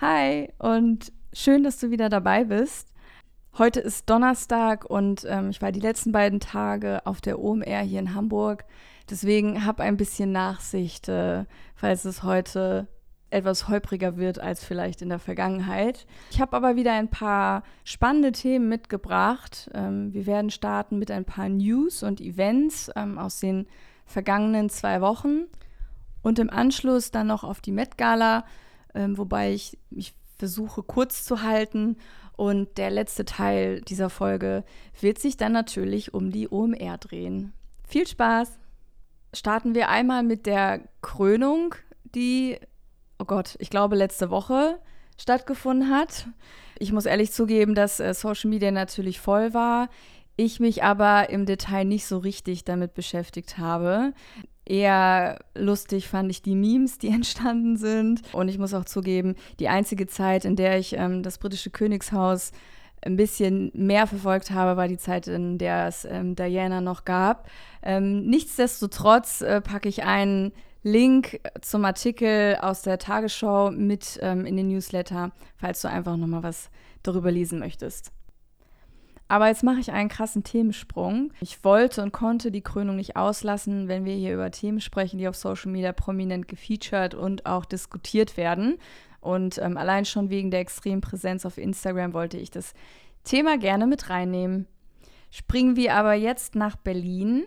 [0.00, 2.92] Hi und schön, dass du wieder dabei bist.
[3.58, 7.98] Heute ist Donnerstag und ähm, ich war die letzten beiden Tage auf der OMR hier
[7.98, 8.64] in Hamburg.
[9.10, 12.86] Deswegen hab ein bisschen Nachsicht, äh, falls es heute
[13.30, 16.06] etwas holpriger wird als vielleicht in der Vergangenheit.
[16.30, 19.68] Ich habe aber wieder ein paar spannende Themen mitgebracht.
[19.74, 23.66] Ähm, wir werden starten mit ein paar News und Events ähm, aus den
[24.06, 25.46] vergangenen zwei Wochen
[26.22, 28.44] und im Anschluss dann noch auf die Met Gala
[28.98, 31.96] ähm, wobei ich mich versuche kurz zu halten.
[32.36, 34.64] Und der letzte Teil dieser Folge
[35.00, 37.52] wird sich dann natürlich um die OMR drehen.
[37.84, 38.58] Viel Spaß!
[39.34, 41.74] Starten wir einmal mit der Krönung,
[42.14, 42.58] die,
[43.18, 44.78] oh Gott, ich glaube letzte Woche
[45.20, 46.28] stattgefunden hat.
[46.78, 49.88] Ich muss ehrlich zugeben, dass äh, Social Media natürlich voll war.
[50.36, 54.12] Ich mich aber im Detail nicht so richtig damit beschäftigt habe.
[54.68, 58.22] Eher lustig fand ich die Memes, die entstanden sind.
[58.34, 62.52] Und ich muss auch zugeben, die einzige Zeit, in der ich ähm, das britische Königshaus
[63.00, 67.48] ein bisschen mehr verfolgt habe, war die Zeit, in der es ähm, Diana noch gab.
[67.82, 74.56] Ähm, nichtsdestotrotz äh, packe ich einen Link zum Artikel aus der Tagesschau mit ähm, in
[74.56, 76.70] den Newsletter, falls du einfach nochmal was
[77.02, 78.12] darüber lesen möchtest.
[79.28, 81.32] Aber jetzt mache ich einen krassen Themensprung.
[81.40, 85.28] Ich wollte und konnte die Krönung nicht auslassen, wenn wir hier über Themen sprechen, die
[85.28, 88.78] auf Social Media prominent gefeatured und auch diskutiert werden.
[89.20, 92.72] Und ähm, allein schon wegen der extremen Präsenz auf Instagram wollte ich das
[93.24, 94.66] Thema gerne mit reinnehmen.
[95.30, 97.44] Springen wir aber jetzt nach Berlin.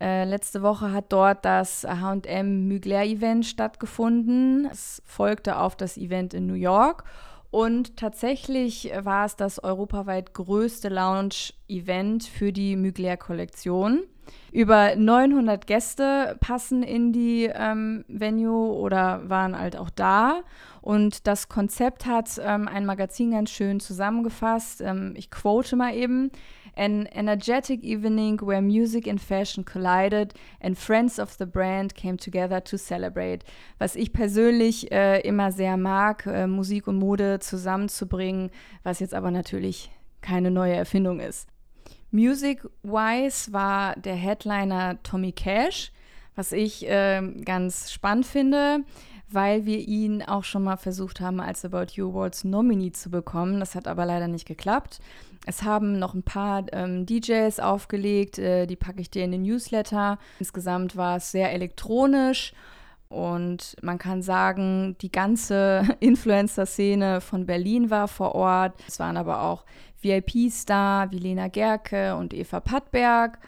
[0.00, 4.68] Äh, letzte Woche hat dort das HM Mugler Event stattgefunden.
[4.70, 7.02] Es folgte auf das Event in New York.
[7.50, 14.02] Und tatsächlich war es das europaweit größte Lounge-Event für die Mugler-Kollektion.
[14.52, 20.42] Über 900 Gäste passen in die ähm, Venue oder waren halt auch da.
[20.82, 24.80] Und das Konzept hat ähm, ein Magazin ganz schön zusammengefasst.
[24.80, 26.30] Ähm, ich quote mal eben.
[26.78, 32.60] An energetic evening where music and fashion collided and friends of the brand came together
[32.60, 33.44] to celebrate.
[33.80, 38.52] Was ich persönlich äh, immer sehr mag, äh, Musik und Mode zusammenzubringen,
[38.84, 39.90] was jetzt aber natürlich
[40.20, 41.48] keine neue Erfindung ist.
[42.12, 45.90] Music-wise war der Headliner Tommy Cash,
[46.36, 48.84] was ich äh, ganz spannend finde
[49.30, 53.60] weil wir ihn auch schon mal versucht haben, als About You Awards Nominee zu bekommen.
[53.60, 55.00] Das hat aber leider nicht geklappt.
[55.46, 59.42] Es haben noch ein paar ähm, DJs aufgelegt, äh, die packe ich dir in den
[59.42, 60.18] Newsletter.
[60.38, 62.52] Insgesamt war es sehr elektronisch
[63.08, 68.74] und man kann sagen, die ganze Influencer-Szene von Berlin war vor Ort.
[68.86, 69.64] Es waren aber auch
[70.00, 73.38] VIPs da, wie Lena Gerke und Eva Pattberg.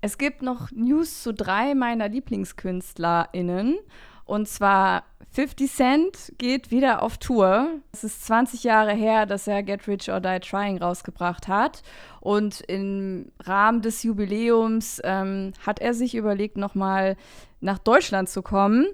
[0.00, 3.78] Es gibt noch News zu drei meiner LieblingskünstlerInnen.
[4.24, 5.04] Und zwar
[5.34, 7.80] 50 Cent geht wieder auf Tour.
[7.92, 11.82] Es ist 20 Jahre her, dass er Get Rich or Die Trying rausgebracht hat.
[12.20, 17.16] Und im Rahmen des Jubiläums ähm, hat er sich überlegt, nochmal
[17.60, 18.86] nach Deutschland zu kommen.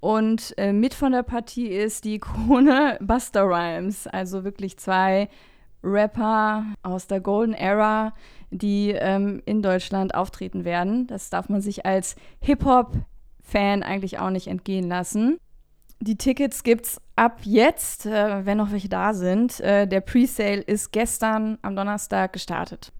[0.00, 4.06] Und äh, mit von der Partie ist die Ikone Buster Rhymes.
[4.06, 5.30] Also wirklich zwei
[5.82, 8.12] Rapper aus der Golden Era,
[8.50, 11.06] die ähm, in Deutschland auftreten werden.
[11.06, 12.92] Das darf man sich als Hip-Hop
[13.46, 15.38] Fan eigentlich auch nicht entgehen lassen.
[16.00, 19.60] Die Tickets gibt's ab jetzt, äh, wenn noch welche da sind.
[19.60, 22.92] Äh, der Presale ist gestern am Donnerstag gestartet.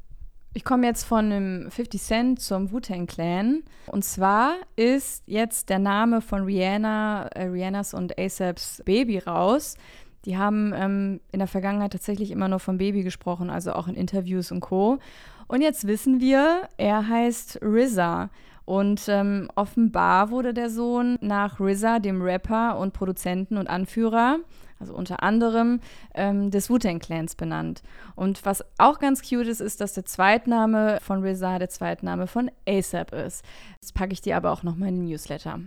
[0.55, 3.63] Ich komme jetzt von dem 50 Cent zum Wu-Tang Clan.
[3.89, 9.77] Und zwar ist jetzt der Name von Rihanna, äh, Rihannas und ASAPs Baby raus.
[10.25, 13.95] Die haben ähm, in der Vergangenheit tatsächlich immer nur vom Baby gesprochen, also auch in
[13.95, 14.99] Interviews und Co.
[15.47, 18.31] Und jetzt wissen wir, er heißt RZA.
[18.67, 24.39] Und ähm, offenbar wurde der Sohn nach RZA, dem Rapper und Produzenten und Anführer,
[24.81, 25.81] also unter anderem
[26.15, 27.83] ähm, des Wu-Tang Clans benannt.
[28.17, 32.51] Und was auch ganz cute ist, ist, dass der Zweitname von RZA der Zweitname von
[32.69, 33.45] ASAP ist.
[33.81, 35.61] Das packe ich dir aber auch nochmal in den Newsletter.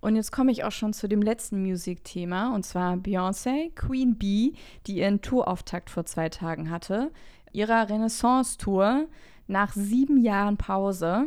[0.00, 4.54] Und jetzt komme ich auch schon zu dem letzten Musikthema, und zwar Beyoncé, Queen Bee,
[4.86, 7.12] die ihren Tourauftakt vor zwei Tagen hatte,
[7.52, 9.06] ihrer Renaissance-Tour
[9.46, 11.26] nach sieben Jahren Pause.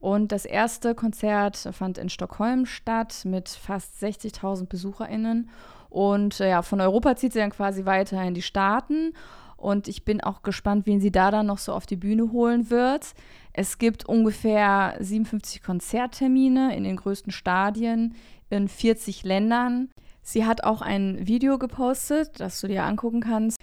[0.00, 5.50] Und das erste Konzert fand in Stockholm statt mit fast 60.000 BesucherInnen.
[5.90, 9.12] Und äh, ja, von Europa zieht sie dann quasi weiter in die Staaten.
[9.58, 12.70] Und ich bin auch gespannt, wen sie da dann noch so auf die Bühne holen
[12.70, 13.12] wird.
[13.52, 18.14] Es gibt ungefähr 57 Konzerttermine in den größten Stadien
[18.48, 19.90] in 40 Ländern.
[20.22, 23.58] Sie hat auch ein Video gepostet, das du dir angucken kannst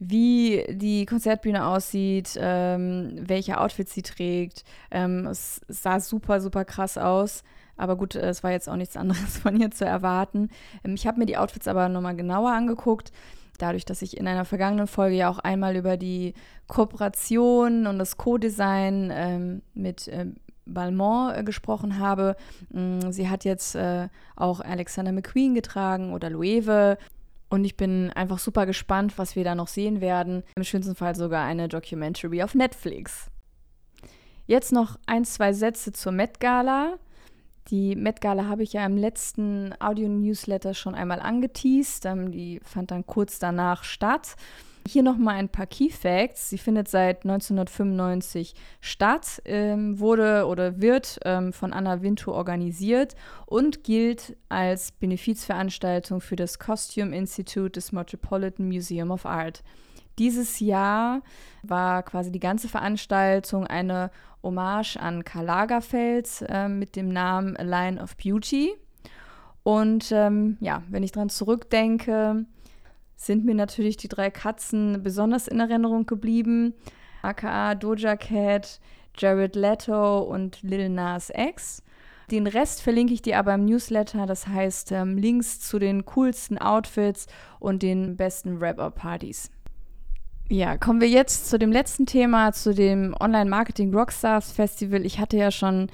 [0.00, 4.64] wie die Konzertbühne aussieht, ähm, welche Outfits sie trägt.
[4.90, 7.44] Ähm, es sah super, super krass aus.
[7.76, 10.48] Aber gut, es war jetzt auch nichts anderes von ihr zu erwarten.
[10.84, 13.12] Ähm, ich habe mir die Outfits aber nochmal genauer angeguckt.
[13.58, 16.32] Dadurch, dass ich in einer vergangenen Folge ja auch einmal über die
[16.66, 22.36] Kooperation und das Co-Design ähm, mit ähm, Balmain äh, gesprochen habe.
[22.70, 26.96] Mm, sie hat jetzt äh, auch Alexander McQueen getragen oder Loewe.
[27.50, 30.44] Und ich bin einfach super gespannt, was wir da noch sehen werden.
[30.54, 33.28] Im schönsten Fall sogar eine Documentary auf Netflix.
[34.46, 36.98] Jetzt noch ein, zwei Sätze zur Met Gala.
[37.68, 42.06] Die Met Gala habe ich ja im letzten Audio-Newsletter schon einmal angeteased.
[42.06, 44.36] Ähm, die fand dann kurz danach statt.
[44.86, 46.50] Hier nochmal ein paar Key Facts.
[46.50, 53.14] Sie findet seit 1995 statt, ähm, wurde oder wird ähm, von Anna Wintour organisiert
[53.46, 59.62] und gilt als Benefizveranstaltung für das Costume Institute des Metropolitan Museum of Art.
[60.18, 61.22] Dieses Jahr
[61.62, 64.10] war quasi die ganze Veranstaltung eine
[64.42, 68.72] Hommage an Karl Lagerfeld äh, mit dem Namen A Line of Beauty.
[69.62, 72.44] Und ähm, ja, wenn ich daran zurückdenke,
[73.20, 76.72] sind mir natürlich die drei Katzen besonders in Erinnerung geblieben.
[77.20, 78.80] aka Doja Cat,
[79.14, 81.82] Jared Leto und Lil Nas X.
[82.30, 86.56] Den Rest verlinke ich dir aber im Newsletter, das heißt ähm, Links zu den coolsten
[86.56, 87.26] Outfits
[87.58, 89.50] und den besten Wrap-Up-Partys.
[90.48, 95.04] Ja, kommen wir jetzt zu dem letzten Thema, zu dem Online-Marketing Rockstars Festival.
[95.04, 95.90] Ich hatte ja schon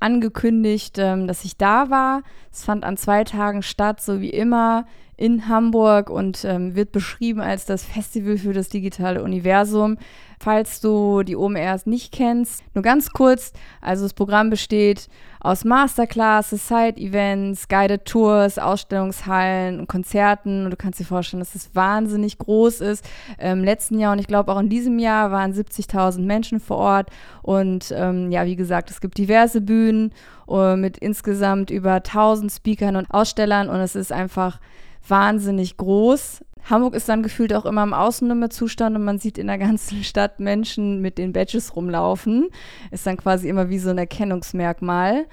[0.00, 2.22] angekündigt, ähm, dass ich da war.
[2.52, 7.40] Es fand an zwei Tagen statt, so wie immer in Hamburg und ähm, wird beschrieben
[7.40, 9.96] als das Festival für das digitale Universum.
[10.38, 15.08] Falls du die OMRs nicht kennst, nur ganz kurz, also das Programm besteht
[15.46, 20.64] aus Masterclasses, Side-Events, Guided Tours, Ausstellungshallen und Konzerten.
[20.64, 23.04] Und du kannst dir vorstellen, dass es wahnsinnig groß ist.
[23.38, 27.10] Im letzten Jahr und ich glaube auch in diesem Jahr waren 70.000 Menschen vor Ort.
[27.42, 30.12] Und ähm, ja, wie gesagt, es gibt diverse Bühnen
[30.48, 33.68] uh, mit insgesamt über 1000 Speakern und Ausstellern.
[33.68, 34.58] Und es ist einfach
[35.06, 36.40] wahnsinnig groß.
[36.68, 40.40] Hamburg ist dann gefühlt auch immer im Außennummerzustand und man sieht in der ganzen Stadt
[40.40, 42.48] Menschen mit den Badges rumlaufen.
[42.90, 45.26] Ist dann quasi immer wie so ein Erkennungsmerkmal.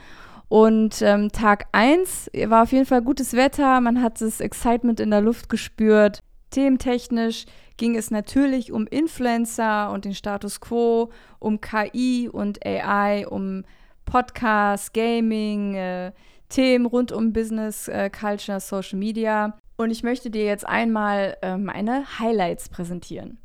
[0.48, 5.10] Und ähm, Tag 1 war auf jeden Fall gutes Wetter, man hat das Excitement in
[5.10, 6.20] der Luft gespürt.
[6.52, 7.46] Thementechnisch
[7.78, 11.10] ging es natürlich um Influencer und den Status quo,
[11.40, 13.64] um KI und AI, um
[14.06, 16.12] Podcasts, Gaming, äh,
[16.50, 19.58] Themen rund um Business, äh, Culture, Social Media.
[19.76, 23.38] Und ich möchte dir jetzt einmal äh, meine Highlights präsentieren.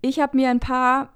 [0.00, 1.12] Ich habe mir ein paar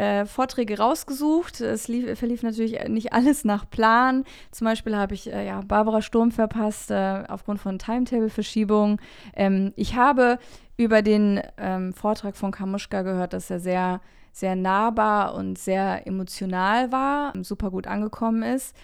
[0.00, 1.60] äh, Vorträge rausgesucht.
[1.60, 4.24] Es lief, verlief natürlich nicht alles nach Plan.
[4.50, 8.98] Zum Beispiel habe ich äh, ja, Barbara Sturm verpasst äh, aufgrund von Timetable-Verschiebungen.
[9.34, 10.38] Ähm, ich habe
[10.78, 14.00] über den ähm, Vortrag von Kamuschka gehört, dass er sehr,
[14.32, 18.74] sehr nahbar und sehr emotional war, super gut angekommen ist.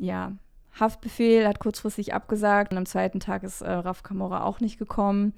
[0.00, 0.32] Ja,
[0.78, 5.34] Haftbefehl hat kurzfristig abgesagt und am zweiten Tag ist äh, Raf Kamora auch nicht gekommen.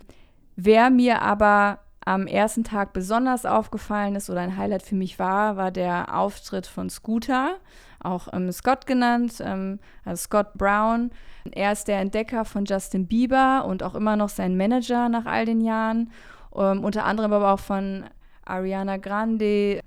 [0.56, 5.56] Wer mir aber am ersten Tag besonders aufgefallen ist oder ein Highlight für mich war,
[5.56, 7.56] war der Auftritt von Scooter,
[8.00, 11.10] auch ähm, Scott genannt, ähm, also Scott Brown.
[11.52, 15.46] Er ist der Entdecker von Justin Bieber und auch immer noch sein Manager nach all
[15.46, 16.10] den Jahren.
[16.54, 18.04] Ähm, unter anderem aber auch von
[18.44, 19.80] Ariana Grande,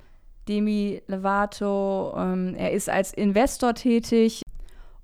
[0.47, 2.15] Demi Lovato.
[2.17, 4.41] Ähm, er ist als Investor tätig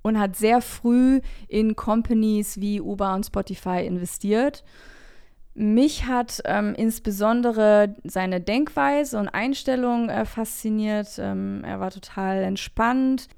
[0.04, 4.62] und hat sehr früh in Companies wie Uber und Spotify investiert.
[5.54, 11.08] Mich hat ähm, insbesondere seine Denkweise und Einstellung äh, fasziniert.
[11.18, 13.28] Ähm, er war total entspannt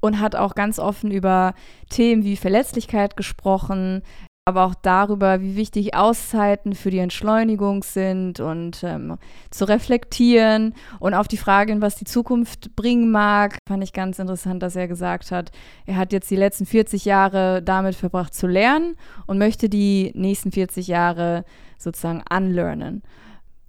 [0.00, 1.54] und hat auch ganz offen über
[1.90, 4.02] Themen wie Verletzlichkeit gesprochen
[4.48, 9.18] aber auch darüber, wie wichtig Auszeiten für die Entschleunigung sind und ähm,
[9.50, 14.62] zu reflektieren und auf die Frage, was die Zukunft bringen mag, fand ich ganz interessant,
[14.62, 15.50] dass er gesagt hat,
[15.84, 20.52] er hat jetzt die letzten 40 Jahre damit verbracht zu lernen und möchte die nächsten
[20.52, 21.44] 40 Jahre
[21.76, 23.02] sozusagen unlearnen.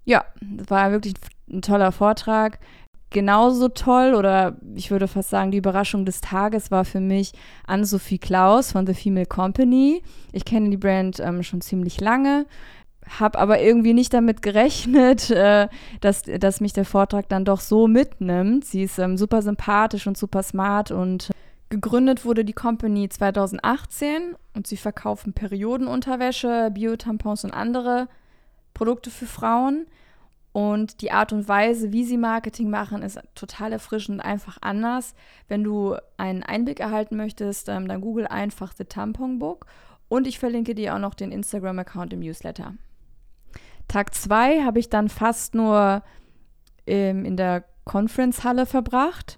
[0.06, 1.16] Ja, das war wirklich
[1.50, 2.60] ein toller Vortrag
[3.10, 7.34] genauso toll oder ich würde fast sagen, die Überraschung des Tages war für mich
[7.66, 10.02] Anne-Sophie Klaus von The Female Company.
[10.34, 12.46] Ich kenne die Brand ähm, schon ziemlich lange,
[13.20, 15.68] habe aber irgendwie nicht damit gerechnet, äh,
[16.02, 18.66] dass, dass mich der Vortrag dann doch so mitnimmt.
[18.66, 21.30] Sie ist ähm, super sympathisch und super smart und
[21.70, 28.08] gegründet wurde die Company 2018 und sie verkaufen Periodenunterwäsche, Biotampons und andere
[28.74, 29.88] Produkte für Frauen.
[30.58, 35.14] Und die Art und Weise, wie sie Marketing machen, ist total erfrischend einfach anders.
[35.48, 39.68] Wenn du einen Einblick erhalten möchtest, ähm, dann google einfach The Tampon Book
[40.08, 42.74] und ich verlinke dir auch noch den Instagram-Account im Newsletter.
[43.88, 46.02] Tag 2 habe ich dann fast nur
[46.88, 49.38] ähm, in der Conference-Halle verbracht.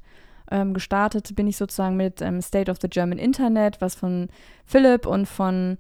[0.50, 4.30] ähm, gestartet bin ich sozusagen mit ähm, State of the German Internet, was von
[4.66, 5.80] Philipp und von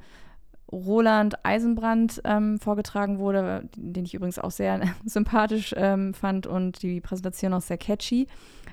[0.71, 7.01] Roland Eisenbrand ähm, vorgetragen wurde, den ich übrigens auch sehr sympathisch ähm, fand und die
[7.01, 8.27] Präsentation auch sehr catchy.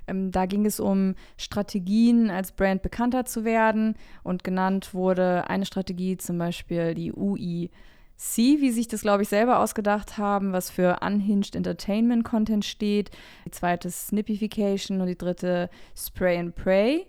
[0.07, 5.67] Ähm, da ging es um Strategien, als Brand bekannter zu werden und genannt wurde eine
[5.67, 7.71] Strategie zum Beispiel die UI.
[8.17, 13.11] C, wie sich das, glaube ich, selber ausgedacht haben, was für Unhinged Entertainment Content steht.
[13.45, 17.07] Die zweite Snippification und die dritte Spray and Pray.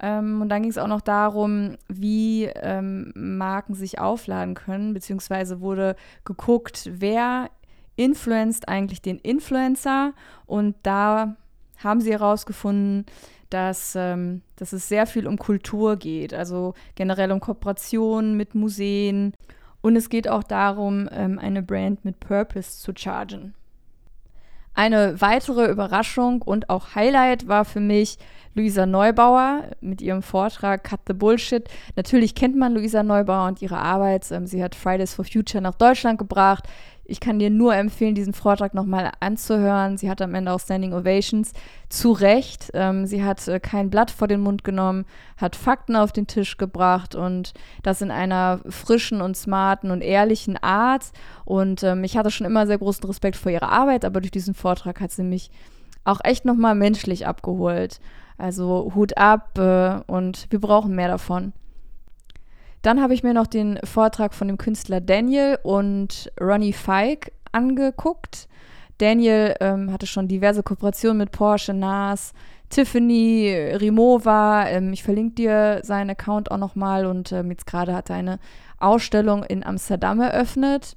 [0.00, 5.60] Ähm, und dann ging es auch noch darum, wie ähm, Marken sich aufladen können, beziehungsweise
[5.60, 7.50] wurde geguckt, wer
[7.96, 10.14] influenzt eigentlich den Influencer.
[10.46, 11.36] Und da
[11.76, 13.04] haben sie herausgefunden,
[13.50, 19.34] dass, ähm, dass es sehr viel um Kultur geht, also generell um Kooperationen mit Museen.
[19.82, 23.54] Und es geht auch darum, ähm, eine Brand mit Purpose zu chargen.
[24.74, 28.18] Eine weitere Überraschung und auch Highlight war für mich
[28.54, 31.68] Luisa Neubauer mit ihrem Vortrag Cut the Bullshit.
[31.96, 34.30] Natürlich kennt man Luisa Neubauer und ihre Arbeit.
[34.30, 36.64] Ähm, sie hat Fridays for Future nach Deutschland gebracht.
[37.10, 39.96] Ich kann dir nur empfehlen, diesen Vortrag nochmal anzuhören.
[39.96, 41.52] Sie hat am Ende auch Standing Ovations.
[41.88, 42.70] Zu Recht.
[42.72, 46.56] Ähm, sie hat äh, kein Blatt vor den Mund genommen, hat Fakten auf den Tisch
[46.56, 47.52] gebracht und
[47.82, 51.10] das in einer frischen und smarten und ehrlichen Art.
[51.44, 54.54] Und ähm, ich hatte schon immer sehr großen Respekt vor ihrer Arbeit, aber durch diesen
[54.54, 55.50] Vortrag hat sie mich
[56.04, 58.00] auch echt nochmal menschlich abgeholt.
[58.38, 61.52] Also Hut ab äh, und wir brauchen mehr davon.
[62.82, 68.48] Dann habe ich mir noch den Vortrag von dem Künstler Daniel und Ronnie Fike angeguckt.
[68.98, 72.32] Daniel ähm, hatte schon diverse Kooperationen mit Porsche, NAS,
[72.68, 74.66] Tiffany, Rimowa.
[74.68, 78.38] Ähm, ich verlinke dir seinen Account auch nochmal und ähm, jetzt gerade hat er eine
[78.78, 80.96] Ausstellung in Amsterdam eröffnet.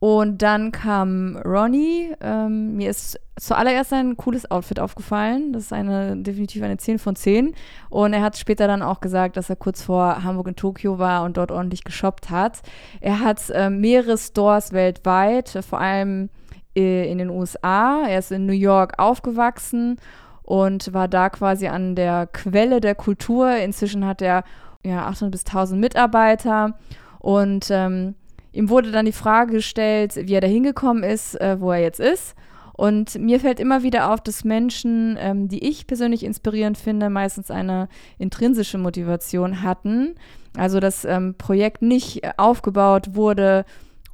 [0.00, 2.14] Und dann kam Ronnie.
[2.20, 5.52] Ähm, mir ist zuallererst ein cooles Outfit aufgefallen.
[5.52, 7.54] Das ist eine, definitiv eine 10 von 10.
[7.90, 11.24] Und er hat später dann auch gesagt, dass er kurz vor Hamburg in Tokio war
[11.24, 12.60] und dort ordentlich geshoppt hat.
[13.00, 16.30] Er hat äh, mehrere Stores weltweit, vor allem
[16.76, 18.04] äh, in den USA.
[18.06, 19.96] Er ist in New York aufgewachsen
[20.42, 23.56] und war da quasi an der Quelle der Kultur.
[23.56, 24.44] Inzwischen hat er
[24.84, 26.78] ja, 800 bis 1000 Mitarbeiter.
[27.18, 28.14] Und ähm,
[28.52, 32.00] ihm wurde dann die Frage gestellt, wie er da hingekommen ist, äh, wo er jetzt
[32.00, 32.34] ist.
[32.78, 37.50] Und mir fällt immer wieder auf, dass Menschen, ähm, die ich persönlich inspirierend finde, meistens
[37.50, 37.88] eine
[38.18, 40.14] intrinsische Motivation hatten.
[40.56, 43.64] Also das ähm, Projekt nicht aufgebaut wurde,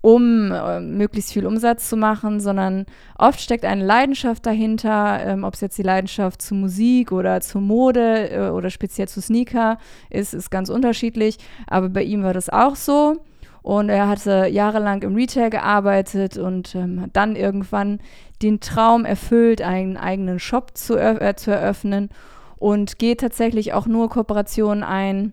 [0.04, 2.84] um äh, möglichst viel Umsatz zu machen, sondern
[3.18, 7.58] oft steckt eine Leidenschaft dahinter, ähm, ob es jetzt die Leidenschaft zu Musik oder zu
[7.58, 9.78] Mode äh, oder speziell zu Sneaker
[10.10, 11.38] ist, ist ganz unterschiedlich.
[11.66, 13.16] Aber bei ihm war das auch so.
[13.64, 17.98] Und er hatte jahrelang im Retail gearbeitet und ähm, hat dann irgendwann
[18.42, 22.10] den Traum erfüllt, einen eigenen Shop zu, äh, zu eröffnen
[22.58, 25.32] und geht tatsächlich auch nur Kooperationen ein,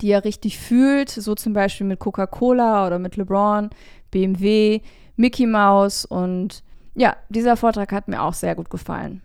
[0.00, 3.70] die er richtig fühlt, so zum Beispiel mit Coca-Cola oder mit LeBron,
[4.10, 4.80] BMW,
[5.14, 6.64] Mickey Mouse und
[6.96, 9.22] ja, dieser Vortrag hat mir auch sehr gut gefallen.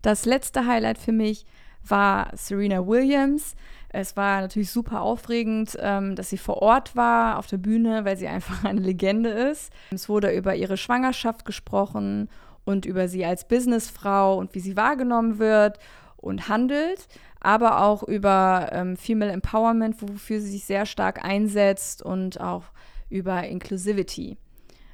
[0.00, 1.44] Das letzte Highlight für mich
[1.86, 3.56] war Serena Williams.
[3.92, 8.16] Es war natürlich super aufregend, ähm, dass sie vor Ort war auf der Bühne, weil
[8.16, 9.72] sie einfach eine Legende ist.
[9.90, 12.28] Es wurde über ihre Schwangerschaft gesprochen
[12.64, 15.78] und über sie als Businessfrau und wie sie wahrgenommen wird
[16.16, 17.08] und handelt,
[17.40, 22.64] aber auch über ähm, Female Empowerment, wofür sie sich sehr stark einsetzt und auch
[23.10, 24.38] über Inclusivity.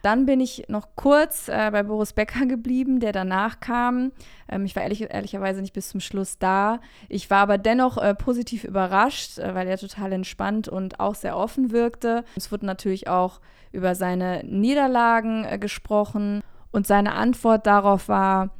[0.09, 4.11] Dann bin ich noch kurz äh, bei Boris Becker geblieben, der danach kam.
[4.49, 6.81] Ähm, ich war ehrlich, ehrlicherweise nicht bis zum Schluss da.
[7.11, 11.37] Ich war aber dennoch äh, positiv überrascht, äh, weil er total entspannt und auch sehr
[11.37, 12.25] offen wirkte.
[12.37, 18.55] Es wurde natürlich auch über seine Niederlagen äh, gesprochen und seine Antwort darauf war,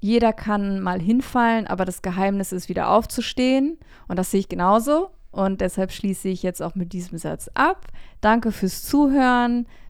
[0.00, 3.76] jeder kann mal hinfallen, aber das Geheimnis ist wieder aufzustehen.
[4.08, 5.10] Und das sehe ich genauso.
[5.32, 7.88] Und deshalb schließe ich jetzt auch mit diesem Satz ab.
[8.22, 9.66] Danke fürs Zuhören.